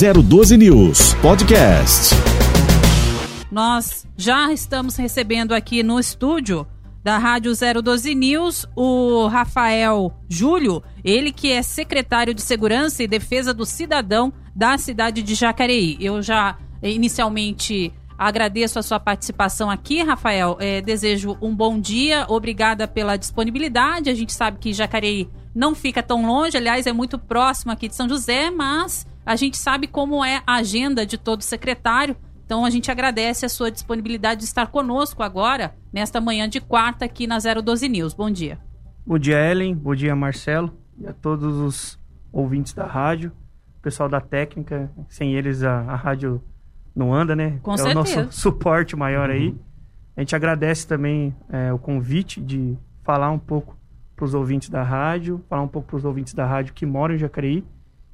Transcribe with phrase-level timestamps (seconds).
[0.00, 2.14] 012 News Podcast.
[3.52, 6.66] Nós já estamos recebendo aqui no estúdio
[7.04, 7.52] da Rádio
[7.82, 14.32] 012 News o Rafael Júlio, ele que é secretário de Segurança e Defesa do Cidadão
[14.56, 15.98] da cidade de Jacareí.
[16.00, 20.56] Eu já inicialmente agradeço a sua participação aqui, Rafael.
[20.60, 24.08] É, desejo um bom dia, obrigada pela disponibilidade.
[24.08, 27.94] A gente sabe que Jacareí não fica tão longe, aliás, é muito próximo aqui de
[27.94, 32.16] São José, mas a gente sabe como é a agenda de todo secretário.
[32.44, 37.04] Então a gente agradece a sua disponibilidade de estar conosco agora, nesta manhã de quarta,
[37.04, 38.12] aqui na 012 News.
[38.12, 38.58] Bom dia.
[39.06, 39.72] Bom dia, Ellen.
[39.72, 40.76] Bom dia, Marcelo.
[40.98, 41.96] E a todos os
[42.32, 43.30] ouvintes da rádio,
[43.80, 44.90] pessoal da técnica.
[45.08, 46.42] Sem eles a, a rádio
[46.92, 47.60] não anda, né?
[47.62, 47.92] Com é certeza.
[47.92, 49.56] o nosso suporte maior aí.
[50.16, 53.78] A gente agradece também é, o convite de falar um pouco
[54.16, 57.14] para os ouvintes da rádio, falar um pouco para os ouvintes da rádio que moram
[57.14, 57.64] em Jacareí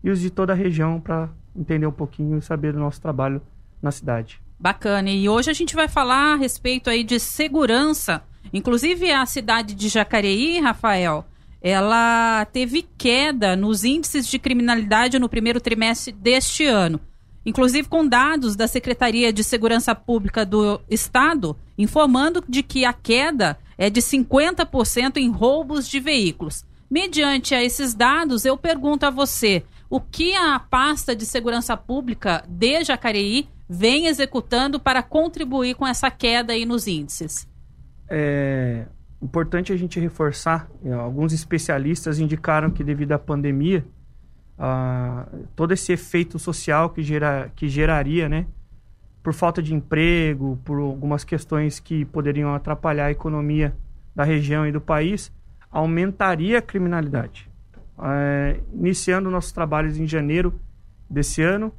[0.02, 3.41] e os de toda a região para entender um pouquinho e saber do nosso trabalho
[3.82, 4.41] na cidade.
[4.59, 5.10] Bacana.
[5.10, 8.23] E hoje a gente vai falar a respeito aí de segurança.
[8.52, 11.26] Inclusive a cidade de Jacareí, Rafael,
[11.60, 17.01] ela teve queda nos índices de criminalidade no primeiro trimestre deste ano.
[17.45, 23.59] Inclusive com dados da Secretaria de Segurança Pública do Estado, informando de que a queda
[23.78, 26.65] é de 50% em roubos de veículos.
[26.90, 32.45] Mediante a esses dados, eu pergunto a você, o que a pasta de segurança pública
[32.48, 37.48] de Jacareí vem executando para contribuir com essa queda aí nos índices?
[38.09, 38.87] É
[39.20, 43.84] importante a gente reforçar, é, alguns especialistas indicaram que devido à pandemia,
[44.59, 48.46] ah, todo esse efeito social que, gera, que geraria, né,
[49.23, 53.74] por falta de emprego, por algumas questões que poderiam atrapalhar a economia
[54.15, 55.32] da região e do país,
[55.71, 57.46] aumentaria a criminalidade.
[58.02, 60.61] É, iniciando nossos trabalhos em janeiro
[61.09, 61.73] desse ano,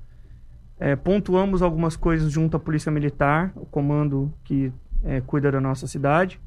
[0.80, 4.72] é, pontuamos algumas coisas junto à Polícia Militar, o comando que
[5.04, 6.40] é, cuida da nossa cidade,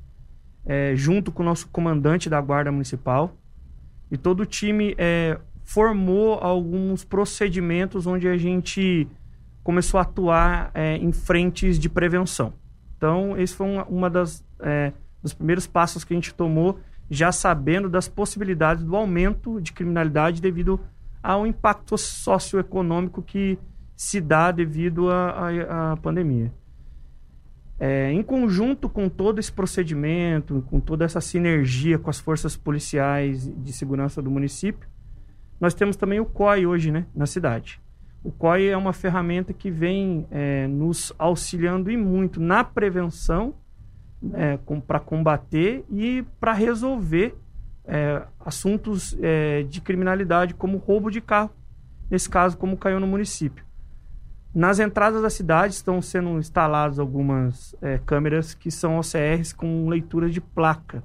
[0.64, 3.36] é, junto com o nosso comandante da Guarda Municipal.
[4.10, 9.08] E todo o time é, formou alguns procedimentos onde a gente
[9.62, 12.52] começou a atuar é, em frentes de prevenção.
[12.96, 14.44] Então, esse foi uma, uma das
[15.22, 16.78] dos primeiros passos que a gente tomou,
[17.10, 20.78] já sabendo das possibilidades do aumento de criminalidade devido
[21.20, 23.58] ao impacto socioeconômico que
[23.96, 26.52] se dá devido à pandemia.
[27.78, 33.50] É, em conjunto com todo esse procedimento, com toda essa sinergia com as forças policiais
[33.56, 34.88] de segurança do município,
[35.58, 37.80] nós temos também o COI hoje né, na cidade.
[38.22, 43.54] O COI é uma ferramenta que vem é, nos auxiliando e muito na prevenção
[44.34, 47.36] é, para combater e para resolver
[47.84, 51.50] é, assuntos é, de criminalidade, como roubo de carro,
[52.10, 53.64] nesse caso, como caiu no município.
[54.54, 60.28] Nas entradas da cidade estão sendo instaladas algumas é, câmeras que são OCRs com leitura
[60.28, 61.04] de placa.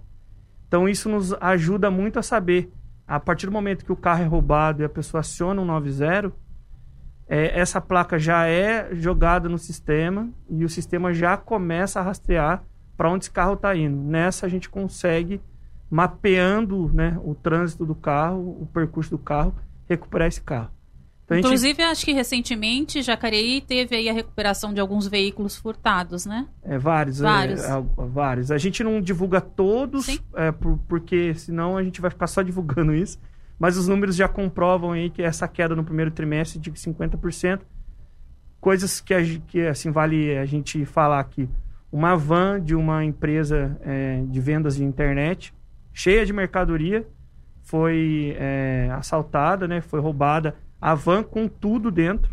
[0.68, 2.72] Então isso nos ajuda muito a saber,
[3.08, 6.31] a partir do momento que o carro é roubado e a pessoa aciona um 90,
[7.28, 12.64] é, essa placa já é jogada no sistema e o sistema já começa a rastrear
[12.97, 13.97] para onde esse carro está indo.
[13.97, 15.41] Nessa a gente consegue,
[15.89, 19.53] mapeando né, o trânsito do carro, o percurso do carro,
[19.88, 20.72] recuperar esse carro.
[21.25, 21.81] Então, Inclusive, gente...
[21.81, 26.47] acho que recentemente Jacareí teve aí a recuperação de alguns veículos furtados, né?
[26.63, 27.19] É, vários.
[27.19, 27.63] Vários.
[27.63, 28.51] É, é, vários.
[28.51, 32.94] A gente não divulga todos, é, por, porque senão a gente vai ficar só divulgando
[32.94, 33.19] isso.
[33.57, 37.62] Mas os números já comprovam aí que essa queda no primeiro trimestre de 50%.
[38.62, 41.50] Coisas que, a, que assim, vale a gente falar aqui.
[41.91, 45.53] Uma van de uma empresa é, de vendas de internet,
[45.94, 47.07] cheia de mercadoria,
[47.63, 49.81] foi é, assaltada, né?
[49.81, 52.31] Foi roubada a van com tudo dentro.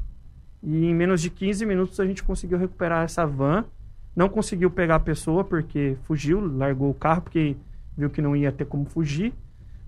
[0.62, 3.64] E em menos de 15 minutos a gente conseguiu recuperar essa van.
[4.14, 7.56] Não conseguiu pegar a pessoa porque fugiu, largou o carro porque
[7.96, 9.32] viu que não ia ter como fugir.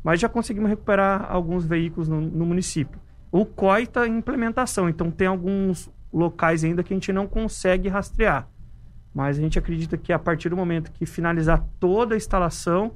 [0.03, 2.99] Mas já conseguimos recuperar alguns veículos no, no município.
[3.31, 7.89] O COI está em implementação, então tem alguns locais ainda que a gente não consegue
[7.89, 8.49] rastrear.
[9.15, 12.93] Mas a gente acredita que a partir do momento que finalizar toda a instalação,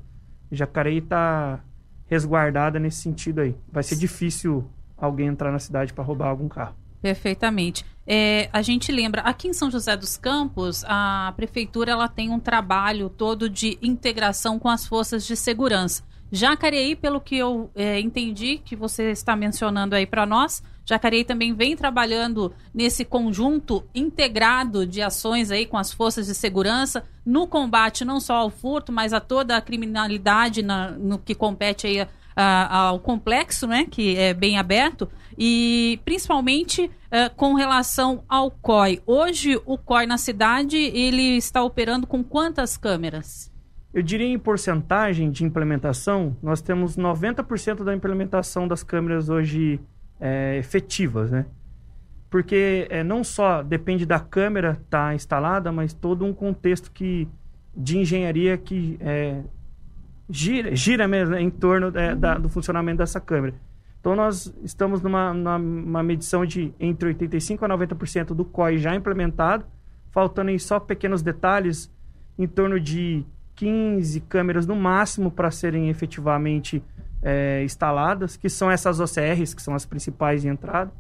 [0.51, 1.61] Jacareí está
[2.07, 3.55] resguardada nesse sentido aí.
[3.71, 6.75] Vai ser difícil alguém entrar na cidade para roubar algum carro.
[7.01, 7.85] Perfeitamente.
[8.05, 12.41] É, a gente lembra, aqui em São José dos Campos, a prefeitura ela tem um
[12.41, 16.03] trabalho todo de integração com as forças de segurança.
[16.31, 21.53] Jacareí, pelo que eu é, entendi que você está mencionando aí para nós, Jacareí também
[21.53, 28.05] vem trabalhando nesse conjunto integrado de ações aí com as forças de segurança no combate
[28.05, 32.07] não só ao furto, mas a toda a criminalidade na, no que compete aí
[32.41, 39.03] ao complexo, né, que é bem aberto, e principalmente uh, com relação ao COI.
[39.05, 43.51] Hoje, o COI na cidade, ele está operando com quantas câmeras?
[43.93, 49.81] Eu diria em porcentagem de implementação, nós temos 90% da implementação das câmeras hoje
[50.21, 51.47] é, efetivas, né?
[52.29, 57.27] Porque é, não só depende da câmera estar tá instalada, mas todo um contexto que,
[57.75, 59.43] de engenharia que é,
[60.29, 63.55] gira, gira mesmo né, em torno é, da, do funcionamento dessa câmera.
[63.99, 69.65] Então nós estamos numa, numa medição de entre 85% a 90% do COI já implementado,
[70.11, 71.91] faltando aí só pequenos detalhes,
[72.39, 73.25] em torno de
[73.59, 76.83] 15 câmeras no máximo para serem efetivamente
[77.21, 80.93] é, instaladas, que são essas OCRs, que são as principais de entrada.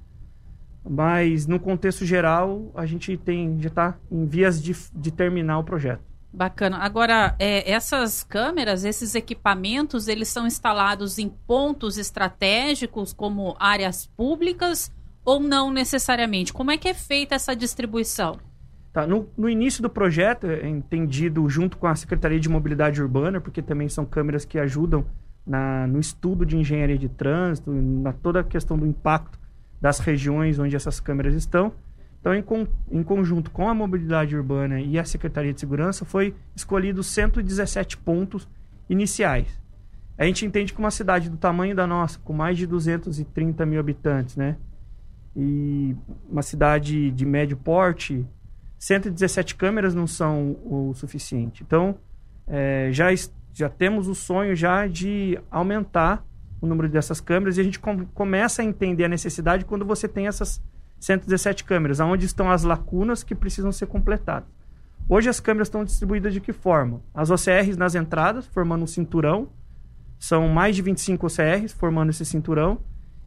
[0.88, 5.64] Mas no contexto geral, a gente tem já está em vias de, de terminar o
[5.64, 6.02] projeto.
[6.32, 6.78] Bacana.
[6.78, 14.92] Agora, é, essas câmeras, esses equipamentos, eles são instalados em pontos estratégicos, como áreas públicas,
[15.24, 16.52] ou não necessariamente?
[16.52, 18.38] Como é que é feita essa distribuição?
[18.98, 23.40] Tá, no, no início do projeto, é entendido junto com a Secretaria de Mobilidade Urbana,
[23.40, 25.06] porque também são câmeras que ajudam
[25.46, 29.38] na, no estudo de engenharia de trânsito, na toda a questão do impacto
[29.80, 31.72] das regiões onde essas câmeras estão.
[32.20, 32.44] Então, em,
[32.90, 38.48] em conjunto com a mobilidade urbana e a Secretaria de Segurança, foi escolhido 117 pontos
[38.90, 39.46] iniciais.
[40.18, 43.78] A gente entende que uma cidade do tamanho da nossa, com mais de 230 mil
[43.78, 44.56] habitantes, né?
[45.36, 45.94] E
[46.28, 48.26] uma cidade de médio porte,
[48.78, 51.62] 117 câmeras não são o suficiente.
[51.62, 51.98] Então,
[52.46, 53.06] é, já,
[53.52, 56.24] já temos o sonho já de aumentar
[56.60, 60.08] o número dessas câmeras e a gente com, começa a entender a necessidade quando você
[60.08, 60.62] tem essas
[61.00, 64.48] 117 câmeras, aonde estão as lacunas que precisam ser completadas.
[65.08, 67.00] Hoje as câmeras estão distribuídas de que forma?
[67.14, 69.48] As OCRs nas entradas, formando um cinturão,
[70.18, 72.80] são mais de 25 OCRs formando esse cinturão,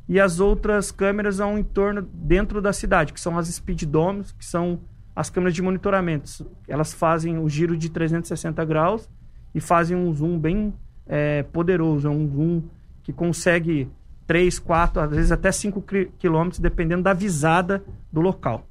[0.07, 4.45] e as outras câmeras ao entorno dentro da cidade, que são as speed domes, que
[4.45, 4.81] são
[5.21, 6.45] as câmeras de monitoramento.
[6.68, 9.07] Elas fazem o giro de 360 graus
[9.53, 10.73] e fazem um zoom bem
[11.06, 12.63] é, poderoso, é um zoom
[13.03, 13.88] que consegue
[14.25, 15.83] 3, 4, às vezes até 5
[16.18, 18.65] quilômetros, dependendo da visada do local.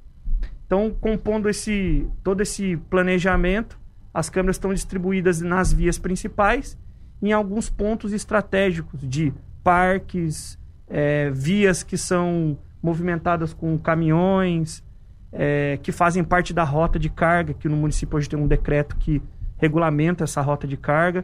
[0.65, 3.79] Então, compondo esse, todo esse planejamento,
[4.13, 6.77] as câmeras estão distribuídas nas vias principais,
[7.21, 9.33] em alguns pontos estratégicos de
[9.63, 10.59] parques,
[10.89, 14.83] é, vias que são movimentadas com caminhões,
[15.31, 18.95] é, que fazem parte da rota de carga, que no município hoje tem um decreto
[18.97, 19.21] que
[19.57, 21.23] regulamenta essa rota de carga.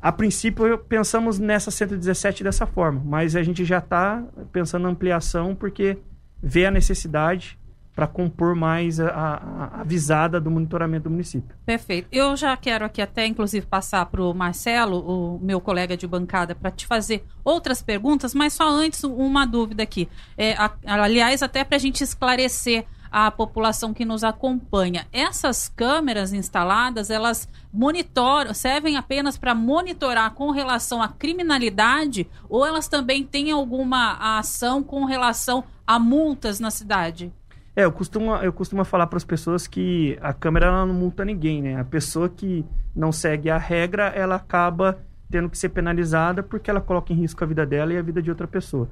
[0.00, 4.22] A princípio, pensamos nessa 117 dessa forma, mas a gente já está
[4.52, 5.98] pensando na ampliação porque
[6.42, 7.58] vê a necessidade
[7.94, 11.56] para compor mais a, a, a, visada do monitoramento do município.
[11.64, 12.08] Perfeito.
[12.10, 16.56] Eu já quero aqui até, inclusive, passar para o Marcelo, o meu colega de bancada,
[16.56, 20.08] para te fazer outras perguntas, mas só antes uma dúvida aqui.
[20.36, 22.84] É, a, aliás, até para a gente esclarecer
[23.16, 25.06] a população que nos acompanha.
[25.12, 32.88] Essas câmeras instaladas, elas monitoram, servem apenas para monitorar com relação à criminalidade ou elas
[32.88, 37.32] também têm alguma ação com relação a multas na cidade?
[37.76, 41.62] É, eu costumo, eu costumo falar para as pessoas que a câmera não multa ninguém,
[41.62, 41.78] né?
[41.78, 42.66] A pessoa que
[42.96, 44.98] não segue a regra, ela acaba
[45.30, 48.20] tendo que ser penalizada porque ela coloca em risco a vida dela e a vida
[48.20, 48.90] de outra pessoa.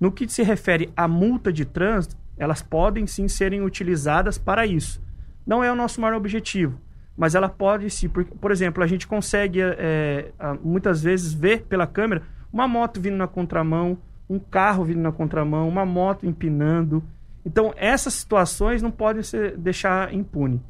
[0.00, 5.02] No que se refere à multa de trânsito, elas podem sim serem utilizadas para isso.
[5.46, 6.80] Não é o nosso maior objetivo,
[7.16, 8.08] mas ela pode sim.
[8.08, 10.30] Por, por exemplo, a gente consegue é,
[10.62, 12.22] muitas vezes ver pela câmera
[12.52, 13.98] uma moto vindo na contramão,
[14.28, 17.02] um carro vindo na contramão, uma moto empinando.
[17.44, 20.62] Então, essas situações não podem ser deixar impune.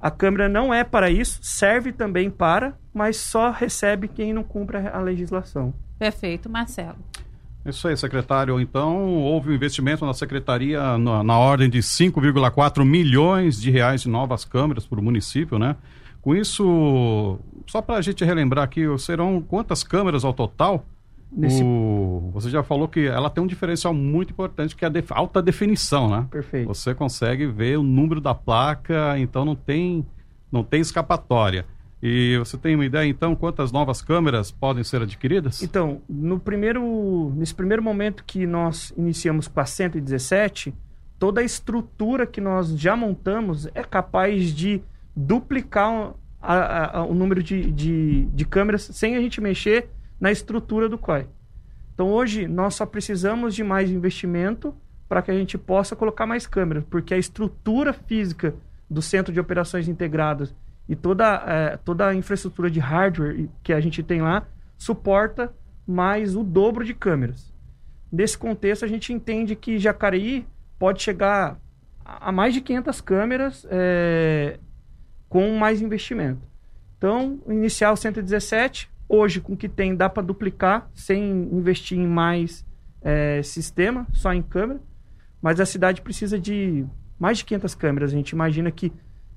[0.00, 4.76] A câmera não é para isso, serve também para, mas só recebe quem não cumpre
[4.76, 5.74] a legislação.
[5.98, 6.98] Perfeito, Marcelo.
[7.68, 8.60] Isso aí, secretário.
[8.60, 14.08] Então, houve um investimento na secretaria na, na ordem de 5,4 milhões de reais de
[14.08, 15.76] novas câmeras para o município, né?
[16.20, 20.84] Com isso, só para a gente relembrar aqui, serão quantas câmeras ao total?
[21.30, 21.62] Nesse...
[21.62, 22.30] O...
[22.34, 25.12] Você já falou que ela tem um diferencial muito importante, que é a def...
[25.12, 26.26] alta definição, né?
[26.30, 26.66] Perfeito.
[26.66, 30.04] Você consegue ver o número da placa, então não tem,
[30.50, 31.66] não tem escapatória.
[32.08, 35.60] E você tem uma ideia, então, quantas novas câmeras podem ser adquiridas?
[35.60, 40.72] Então, no primeiro, nesse primeiro momento que nós iniciamos com a 117,
[41.18, 44.80] toda a estrutura que nós já montamos é capaz de
[45.16, 50.88] duplicar a, a, o número de, de, de câmeras sem a gente mexer na estrutura
[50.88, 51.26] do COI.
[51.92, 54.72] Então, hoje, nós só precisamos de mais investimento
[55.08, 58.54] para que a gente possa colocar mais câmeras, porque a estrutura física
[58.88, 60.54] do Centro de Operações Integradas
[60.88, 64.46] e toda, é, toda a infraestrutura de hardware que a gente tem lá
[64.78, 65.52] suporta
[65.86, 67.54] mais o dobro de câmeras.
[68.10, 70.46] Nesse contexto, a gente entende que Jacareí
[70.78, 71.58] pode chegar
[72.04, 74.58] a mais de 500 câmeras é,
[75.28, 76.46] com mais investimento.
[76.96, 82.64] Então, inicial 117, hoje com o que tem dá para duplicar sem investir em mais
[83.02, 84.80] é, sistema, só em câmera.
[85.42, 86.86] Mas a cidade precisa de
[87.18, 88.12] mais de 500 câmeras.
[88.12, 88.92] A gente imagina que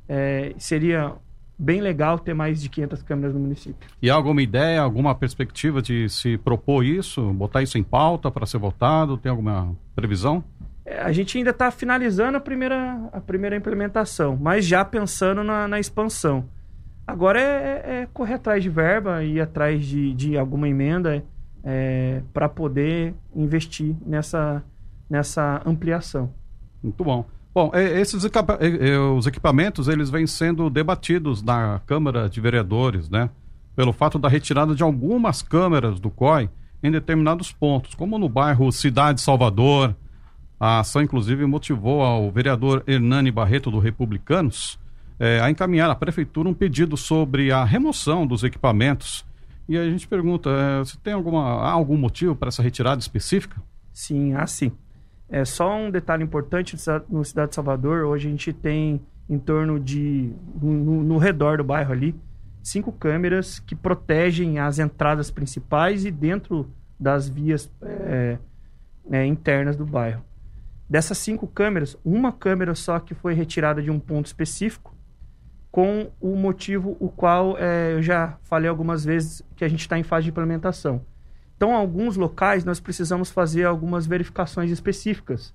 [0.08, 1.16] é, seria
[1.60, 3.90] bem legal ter mais de 500 câmeras no município.
[4.02, 8.46] E há alguma ideia, alguma perspectiva de se propor isso, botar isso em pauta para
[8.46, 9.18] ser votado?
[9.18, 10.42] Tem alguma previsão?
[10.86, 15.68] É, a gente ainda está finalizando a primeira, a primeira implementação, mas já pensando na,
[15.68, 16.46] na expansão.
[17.06, 21.24] Agora é, é, é, correr atrás de verba e ir atrás de, de alguma emenda
[21.64, 24.64] é, para poder investir nessa,
[25.10, 26.32] nessa ampliação.
[26.82, 27.26] Muito bom.
[27.54, 28.24] Bom, esses
[29.18, 33.30] os equipamentos eles vêm sendo debatidos na Câmara de Vereadores, né?
[33.76, 36.50] Pelo fato da retirada de algumas câmeras do COI
[36.82, 39.96] em determinados pontos, como no bairro Cidade Salvador.
[40.60, 44.78] A ação, inclusive, motivou ao vereador Hernani Barreto, do Republicanos,
[45.18, 49.26] é, a encaminhar à Prefeitura um pedido sobre a remoção dos equipamentos.
[49.68, 53.62] E a gente pergunta, é, se tem alguma, há algum motivo para essa retirada específica?
[53.94, 54.72] Sim, há sim.
[55.30, 56.76] É só um detalhe importante
[57.08, 58.04] no Cidade de Salvador.
[58.06, 62.16] Hoje a gente tem em torno de no, no, redor do bairro ali
[62.64, 68.40] cinco câmeras que protegem as entradas principais e dentro das vias é,
[69.12, 70.24] é, internas do bairro.
[70.90, 74.96] Dessas cinco câmeras, uma câmera só que foi retirada de um ponto específico,
[75.72, 80.00] com o motivo o qual é, eu já falei algumas vezes que a gente está
[80.00, 81.06] em fase de implementação
[81.60, 85.54] então, alguns locais, nós precisamos fazer algumas verificações específicas,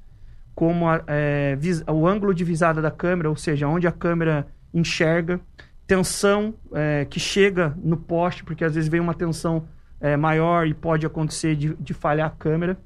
[0.55, 1.57] como a, é,
[1.91, 5.41] o ângulo de visada da câmera, ou seja, onde a câmera enxerga,
[5.87, 9.67] tensão é, que chega no poste, porque às vezes vem uma tensão
[9.99, 12.77] é, maior e pode acontecer de, de falhar a câmera.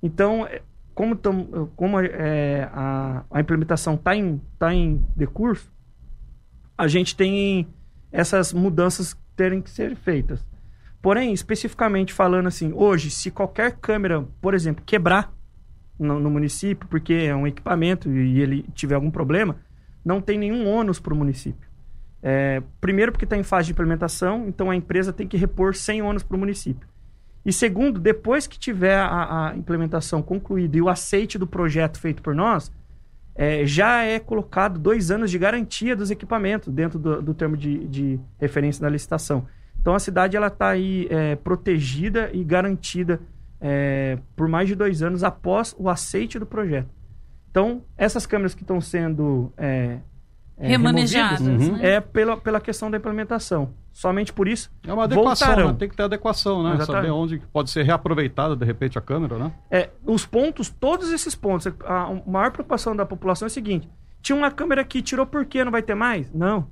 [0.00, 0.62] Então, é,
[0.94, 5.68] como, tam, como é, a, a implementação está em, tá em decurso,
[6.78, 7.66] a gente tem
[8.12, 10.53] essas mudanças terem que ser feitas.
[11.04, 15.30] Porém, especificamente falando assim, hoje, se qualquer câmera, por exemplo, quebrar
[15.98, 19.58] no, no município, porque é um equipamento e ele tiver algum problema,
[20.02, 21.68] não tem nenhum ônus para o município.
[22.22, 26.00] É, primeiro, porque está em fase de implementação, então a empresa tem que repor sem
[26.00, 26.88] ônus para o município.
[27.44, 32.22] E segundo, depois que tiver a, a, implementação concluída e o aceite do projeto feito
[32.22, 32.72] por nós,
[33.34, 37.86] é, já é colocado dois anos de garantia dos equipamentos dentro do, do termo de,
[37.88, 39.46] de referência da licitação.
[39.84, 43.20] Então a cidade ela está aí é, protegida e garantida
[43.60, 46.88] é, por mais de dois anos após o aceite do projeto.
[47.50, 49.98] Então essas câmeras que estão sendo é,
[50.56, 51.76] é remanejadas uhum.
[51.76, 51.80] né?
[51.82, 53.74] é pela, pela questão da implementação.
[53.92, 55.76] Somente por isso é uma adequação, né?
[55.78, 56.76] tem que ter adequação, né?
[56.76, 57.02] Exatamente.
[57.02, 59.52] Saber onde pode ser reaproveitada de repente a câmera, né?
[59.70, 63.86] É, os pontos, todos esses pontos, a maior preocupação da população é o seguinte:
[64.22, 65.62] tinha uma câmera que tirou por quê?
[65.62, 66.32] Não vai ter mais?
[66.32, 66.68] Não.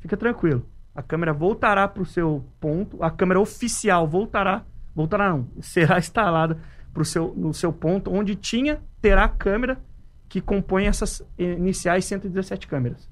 [0.00, 0.64] Fica tranquilo
[0.98, 6.58] a câmera voltará para o seu ponto, a câmera oficial voltará, voltará não, será instalada
[6.92, 9.78] pro seu, no seu ponto, onde tinha, terá a câmera
[10.28, 13.08] que compõe essas iniciais 117 câmeras.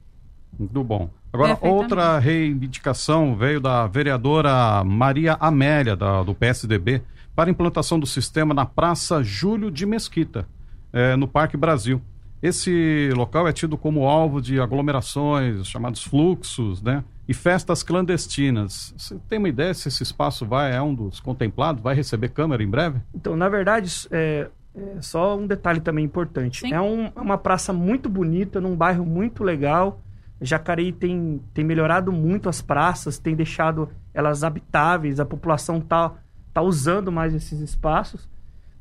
[0.58, 1.08] Muito bom.
[1.32, 7.04] Agora, outra reivindicação veio da vereadora Maria Amélia, da, do PSDB,
[7.36, 10.48] para implantação do sistema na Praça Júlio de Mesquita,
[10.92, 12.02] é, no Parque Brasil.
[12.42, 17.04] Esse local é tido como alvo de aglomerações, chamados fluxos, né?
[17.28, 18.94] E festas clandestinas.
[18.96, 22.62] Você tem uma ideia se esse espaço vai é um dos contemplados, vai receber câmera
[22.62, 23.00] em breve?
[23.14, 26.60] Então, na verdade, é, é só um detalhe também importante.
[26.60, 26.72] Sim.
[26.72, 30.00] É um, é uma praça muito bonita, num bairro muito legal.
[30.40, 36.12] Jacareí tem, tem melhorado muito as praças, tem deixado elas habitáveis, a população está
[36.52, 38.28] tá usando mais esses espaços.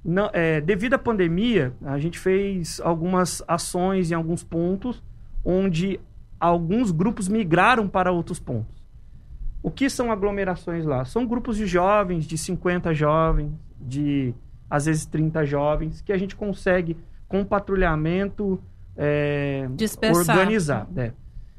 [0.03, 5.01] Não, é, devido à pandemia, a gente fez algumas ações em alguns pontos
[5.43, 5.99] onde
[6.39, 8.83] alguns grupos migraram para outros pontos.
[9.61, 11.05] O que são aglomerações lá?
[11.05, 14.33] São grupos de jovens, de 50 jovens, de
[14.69, 18.61] às vezes 30 jovens, que a gente consegue, com patrulhamento,
[18.95, 19.67] é,
[20.13, 20.87] organizar.
[20.95, 21.11] É.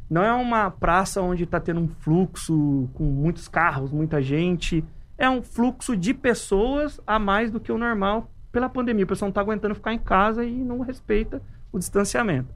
[0.09, 4.85] Não é uma praça onde está tendo um fluxo com muitos carros, muita gente.
[5.19, 9.05] É um fluxo de pessoas a mais do que o normal pela pandemia.
[9.05, 11.43] O pessoal não está aguentando ficar em casa e não respeita
[11.73, 12.55] o distanciamento.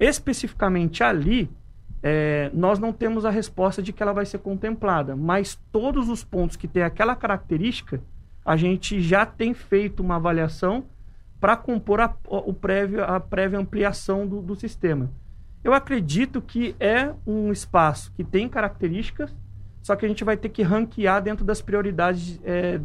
[0.00, 1.50] Especificamente ali,
[2.02, 6.24] é, nós não temos a resposta de que ela vai ser contemplada, mas todos os
[6.24, 8.00] pontos que têm aquela característica,
[8.42, 10.84] a gente já tem feito uma avaliação
[11.38, 15.10] para compor a, o prévio, a prévia ampliação do, do sistema.
[15.62, 19.34] Eu acredito que é um espaço que tem características,
[19.82, 22.80] só que a gente vai ter que ranquear dentro das prioridades é,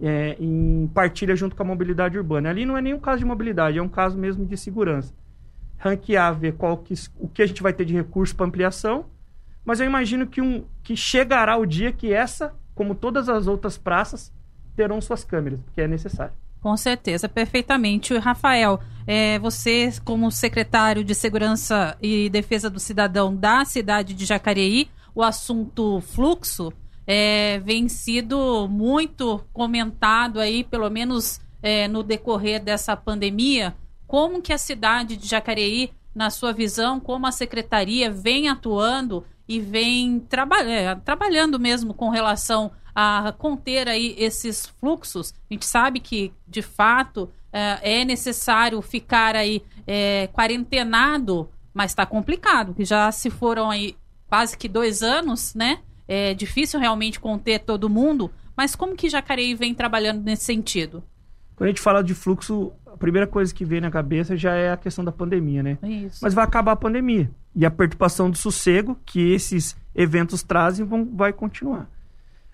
[0.00, 2.50] é, em partilha junto com a mobilidade urbana.
[2.50, 5.12] Ali não é nenhum caso de mobilidade, é um caso mesmo de segurança.
[5.82, 9.06] Ranquear, ver qual que, o que a gente vai ter de recurso para ampliação,
[9.64, 13.76] mas eu imagino que, um, que chegará o dia que essa, como todas as outras
[13.76, 14.32] praças,
[14.76, 16.32] terão suas câmeras, porque é necessário.
[16.60, 18.16] Com certeza, perfeitamente.
[18.16, 24.88] Rafael, é, você, como secretário de Segurança e Defesa do Cidadão da cidade de Jacareí,
[25.12, 26.72] o assunto fluxo
[27.04, 33.74] é, vem sido muito comentado aí, pelo menos é, no decorrer dessa pandemia.
[34.12, 39.58] Como que a cidade de Jacareí, na sua visão, como a secretaria vem atuando e
[39.58, 45.32] vem traba é, trabalhando mesmo com relação a conter aí esses fluxos.
[45.50, 52.04] A gente sabe que, de fato, é, é necessário ficar aí é, quarentenado, mas está
[52.04, 53.96] complicado, que já se foram aí
[54.28, 55.78] quase que dois anos, né?
[56.06, 61.02] É difícil realmente conter todo mundo, mas como que Jacareí vem trabalhando nesse sentido?
[61.56, 64.72] Quando a gente fala de fluxo, a primeira coisa que vem na cabeça já é
[64.72, 65.78] a questão da pandemia, né?
[65.82, 66.20] Isso.
[66.22, 67.30] Mas vai acabar a pandemia.
[67.54, 71.88] E a perturbação do sossego que esses eventos trazem vão, vai continuar.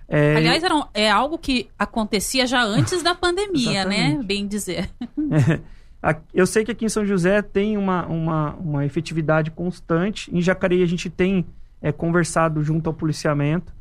[0.09, 0.37] É...
[0.37, 4.21] Aliás, era, é algo que acontecia já antes da pandemia, né?
[4.25, 4.91] Bem dizer.
[6.01, 6.17] É.
[6.33, 10.33] Eu sei que aqui em São José tem uma, uma, uma efetividade constante.
[10.33, 11.45] Em Jacareí a gente tem
[11.83, 13.73] é, conversado junto ao policiamento.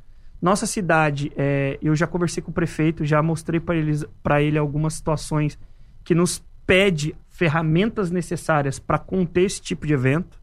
[0.41, 5.57] Nossa cidade, é, eu já conversei com o prefeito, já mostrei para ele algumas situações
[6.03, 10.39] que nos pede ferramentas necessárias para conter esse tipo de evento.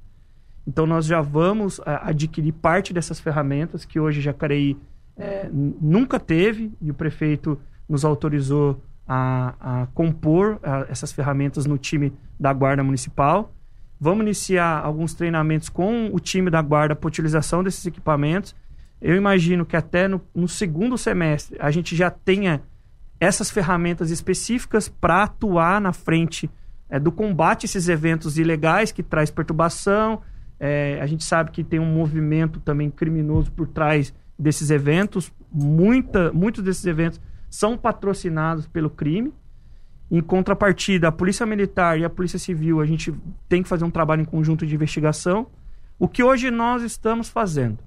[0.66, 4.76] Então nós já vamos a, adquirir parte dessas ferramentas que hoje Jacareí
[5.16, 7.58] é, nunca teve e o prefeito
[7.88, 13.52] nos autorizou a, a compor a, essas ferramentas no time da Guarda Municipal.
[14.00, 18.54] Vamos iniciar alguns treinamentos com o time da Guarda para utilização desses equipamentos.
[19.04, 22.62] Eu imagino que até no, no segundo semestre a gente já tenha
[23.20, 26.50] essas ferramentas específicas para atuar na frente
[26.88, 30.22] é, do combate a esses eventos ilegais que traz perturbação.
[30.58, 36.32] É, a gente sabe que tem um movimento também criminoso por trás desses eventos, muita,
[36.32, 39.34] muitos desses eventos são patrocinados pelo crime.
[40.10, 43.14] Em contrapartida, a Polícia Militar e a Polícia Civil, a gente
[43.50, 45.46] tem que fazer um trabalho em conjunto de investigação.
[45.98, 47.78] O que hoje nós estamos fazendo?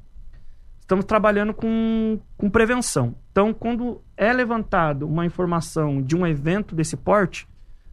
[0.87, 3.13] Estamos trabalhando com, com prevenção.
[3.29, 7.45] Então, quando é levantado uma informação de um evento desse porte,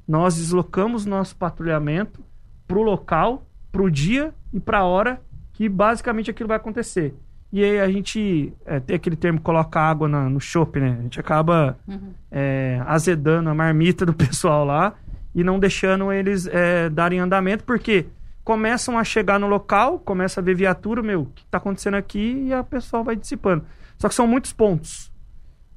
[0.07, 2.23] nós deslocamos nosso patrulhamento
[2.69, 5.21] para o local, para o dia e para a hora
[5.55, 7.17] que basicamente aquilo vai acontecer.
[7.53, 10.97] E aí a gente é, tem aquele termo coloca água na, no chope, né?
[10.97, 12.13] A gente acaba uhum.
[12.31, 14.95] é, azedando a marmita do pessoal lá
[15.35, 18.07] e não deixando eles é, darem andamento, porque
[18.45, 22.45] começam a chegar no local, começa a ver viatura, meu, o que está acontecendo aqui?
[22.47, 23.65] E a pessoa vai dissipando.
[23.99, 25.11] Só que são muitos pontos.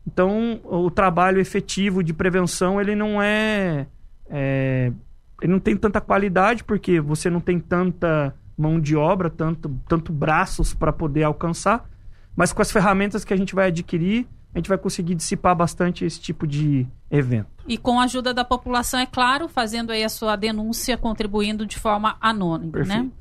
[0.05, 3.87] Então, o trabalho efetivo de prevenção, ele não é,
[4.29, 4.91] é
[5.41, 10.11] ele não tem tanta qualidade, porque você não tem tanta mão de obra, tanto, tanto
[10.11, 11.87] braços para poder alcançar,
[12.35, 16.03] mas com as ferramentas que a gente vai adquirir, a gente vai conseguir dissipar bastante
[16.03, 17.47] esse tipo de evento.
[17.67, 21.77] E com a ajuda da população, é claro, fazendo aí a sua denúncia, contribuindo de
[21.77, 22.85] forma anônima, né?
[22.85, 23.03] Perfeito.
[23.03, 23.11] né?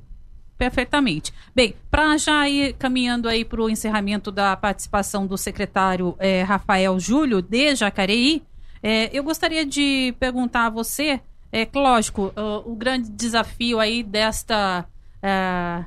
[0.59, 1.35] Perfeitamente.
[1.55, 6.99] Bem, para já ir caminhando aí para o encerramento da participação do secretário é, Rafael
[6.99, 8.43] Júlio, de Jacareí,
[8.83, 11.21] é, eu gostaria de perguntar a você,
[11.53, 14.87] é lógico, o, o grande desafio aí desta
[15.23, 15.85] é,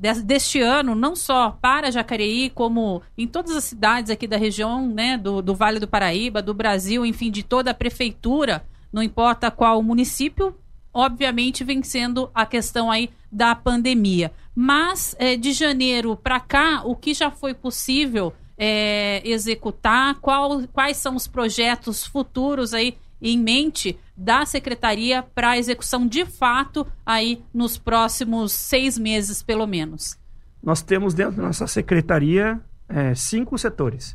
[0.00, 5.18] deste ano, não só para Jacareí, como em todas as cidades aqui da região, né,
[5.18, 9.82] do, do Vale do Paraíba, do Brasil, enfim, de toda a prefeitura, não importa qual
[9.82, 10.56] município,
[10.92, 14.32] obviamente vem sendo a questão aí da pandemia.
[14.54, 20.96] Mas é, de janeiro para cá, o que já foi possível é, executar, qual, quais
[20.96, 27.78] são os projetos futuros aí em mente da secretaria para execução de fato aí nos
[27.78, 30.18] próximos seis meses, pelo menos?
[30.62, 34.14] Nós temos dentro da nossa secretaria é, cinco setores: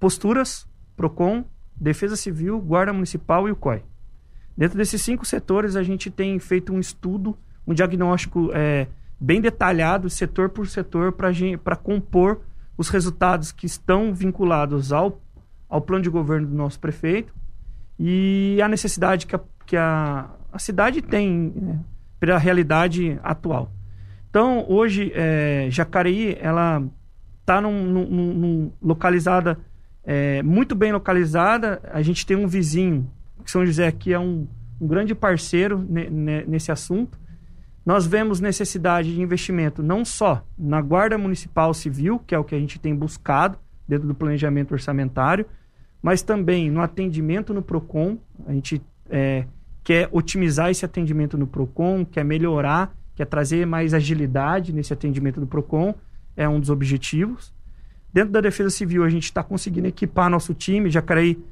[0.00, 1.44] posturas, PROCON,
[1.76, 3.84] Defesa Civil, Guarda Municipal e o COI.
[4.56, 8.88] Dentro desses cinco setores, a gente tem feito um estudo, um diagnóstico é,
[9.20, 12.40] bem detalhado, setor por setor, para compor
[12.78, 15.20] os resultados que estão vinculados ao,
[15.68, 17.34] ao plano de governo do nosso prefeito
[17.98, 21.80] e a necessidade que a, que a, a cidade tem né,
[22.18, 23.72] pela realidade atual.
[24.30, 26.82] Então, hoje, é, Jacareí, ela
[27.40, 29.58] está num, num, num, localizada,
[30.04, 31.80] é, muito bem localizada.
[31.92, 33.08] A gente tem um vizinho,
[33.44, 34.48] que São José aqui é um,
[34.80, 37.18] um grande parceiro ne, ne, nesse assunto.
[37.86, 42.54] Nós vemos necessidade de investimento não só na Guarda Municipal Civil, que é o que
[42.54, 45.46] a gente tem buscado dentro do planejamento orçamentário,
[46.04, 48.18] mas também no atendimento no PROCON.
[48.46, 49.46] A gente é,
[49.82, 55.46] quer otimizar esse atendimento no PROCON, quer melhorar, quer trazer mais agilidade nesse atendimento do
[55.46, 55.94] PROCON,
[56.36, 57.54] é um dos objetivos.
[58.12, 60.90] Dentro da Defesa Civil, a gente está conseguindo equipar nosso time.
[60.90, 61.42] Jacareí,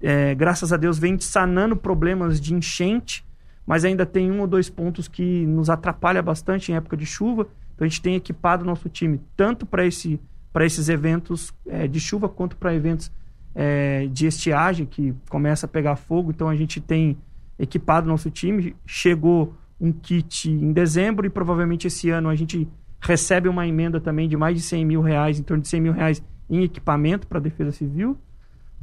[0.00, 3.26] é, graças a Deus, vem sanando problemas de enchente,
[3.66, 7.48] mas ainda tem um ou dois pontos que nos atrapalha bastante em época de chuva.
[7.74, 10.20] Então, a gente tem equipado nosso time tanto para esse,
[10.60, 13.10] esses eventos é, de chuva quanto para eventos
[13.54, 16.30] é, de estiagem que começa a pegar fogo.
[16.30, 17.16] Então a gente tem
[17.58, 18.74] equipado nosso time.
[18.86, 22.68] Chegou um kit em dezembro e provavelmente esse ano a gente
[23.00, 25.92] recebe uma emenda também de mais de 100 mil reais, em torno de 100 mil
[25.92, 28.16] reais em equipamento para a Defesa Civil.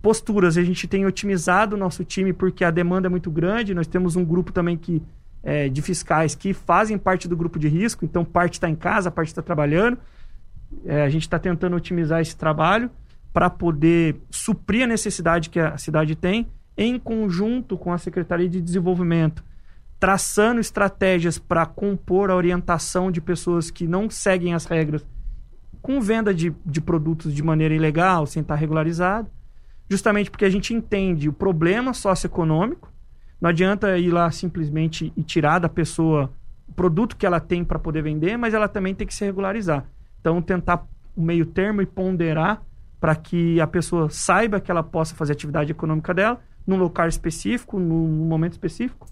[0.01, 3.73] Posturas, a gente tem otimizado o nosso time porque a demanda é muito grande.
[3.73, 5.01] Nós temos um grupo também que
[5.41, 9.10] é, de fiscais que fazem parte do grupo de risco, então parte está em casa,
[9.10, 9.97] parte está trabalhando.
[10.86, 12.89] É, a gente está tentando otimizar esse trabalho
[13.31, 18.61] para poder suprir a necessidade que a cidade tem, em conjunto com a Secretaria de
[18.61, 19.43] Desenvolvimento,
[19.99, 25.05] traçando estratégias para compor a orientação de pessoas que não seguem as regras
[25.81, 29.29] com venda de, de produtos de maneira ilegal, sem estar regularizado,
[29.89, 32.91] justamente porque a gente entende o problema socioeconômico.
[33.39, 36.31] Não adianta ir lá simplesmente e tirar da pessoa
[36.67, 39.85] o produto que ela tem para poder vender, mas ela também tem que se regularizar.
[40.19, 42.61] Então, tentar o meio termo e ponderar
[42.99, 47.79] para que a pessoa saiba que ela possa fazer atividade econômica dela num local específico,
[47.79, 49.07] num momento específico.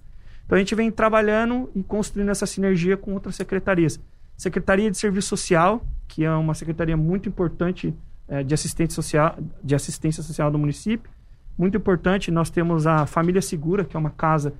[0.46, 4.00] Então a gente vem trabalhando e construindo essa sinergia com outras secretarias.
[4.38, 7.94] Secretaria de Serviço Social, que é uma secretaria muito importante
[8.28, 11.10] é, de, assistência social, de assistência social do município,
[11.58, 12.30] muito importante.
[12.30, 14.54] Nós temos a Família Segura, que é uma casa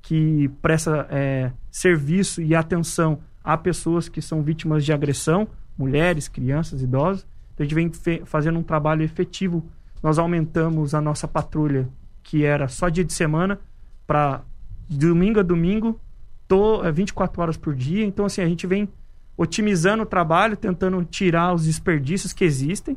[0.00, 6.80] que presta é, serviço e atenção a pessoas que são vítimas de agressão, mulheres, crianças,
[6.80, 7.26] idosos.
[7.54, 9.64] Então, a gente vem fazendo um trabalho efetivo.
[10.02, 11.88] Nós aumentamos a nossa patrulha,
[12.22, 13.58] que era só dia de semana,
[14.06, 14.42] para
[14.88, 16.00] domingo a domingo,
[16.46, 18.04] tô, é, 24 horas por dia.
[18.04, 18.88] Então, assim, a gente vem
[19.36, 22.96] otimizando o trabalho, tentando tirar os desperdícios que existem,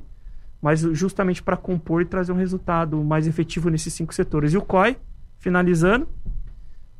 [0.62, 4.54] mas justamente para compor e trazer um resultado mais efetivo nesses cinco setores.
[4.54, 4.98] E o COI,
[5.40, 6.08] finalizando,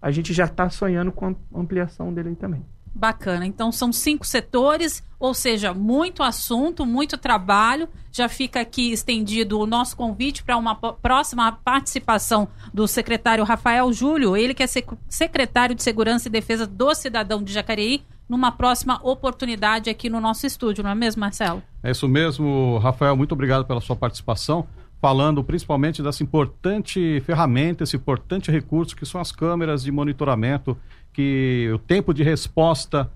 [0.02, 2.64] a gente já está sonhando com a ampliação dele também.
[2.98, 3.46] Bacana.
[3.46, 7.88] Então são cinco setores, ou seja, muito assunto, muito trabalho.
[8.12, 14.36] Já fica aqui estendido o nosso convite para uma próxima participação do secretário Rafael Júlio,
[14.36, 14.68] ele que é
[15.08, 20.46] secretário de Segurança e Defesa do Cidadão de Jacareí, numa próxima oportunidade aqui no nosso
[20.46, 21.64] estúdio, não é mesmo, Marcelo?
[21.82, 23.16] É isso mesmo, Rafael.
[23.16, 24.68] Muito obrigado pela sua participação
[25.02, 30.78] falando principalmente dessa importante ferramenta, esse importante recurso que são as câmeras de monitoramento
[31.14, 33.10] que o tempo de resposta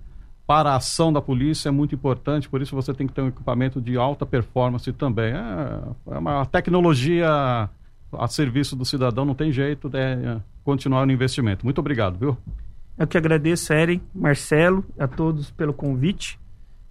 [0.45, 3.27] para a ação da polícia é muito importante, por isso você tem que ter um
[3.27, 5.33] equipamento de alta performance também.
[5.33, 7.69] É, é uma tecnologia
[8.11, 11.65] a serviço do cidadão, não tem jeito de é, continuar no investimento.
[11.65, 12.37] Muito obrigado, viu?
[12.97, 16.39] Eu que agradeço, Eren, Marcelo, a todos pelo convite.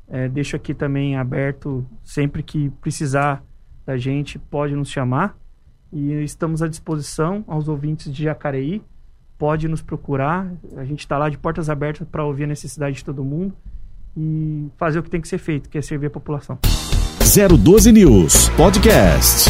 [0.08, 3.42] É, deixo aqui também aberto, sempre que precisar
[3.84, 5.36] da gente, pode nos chamar.
[5.92, 8.82] E estamos à disposição aos ouvintes de Jacareí
[9.40, 10.52] pode nos procurar.
[10.76, 13.54] A gente está lá de portas abertas para ouvir a necessidade de todo mundo
[14.14, 16.58] e fazer o que tem que ser feito, que é servir a população.
[17.58, 19.48] 012 News Podcast.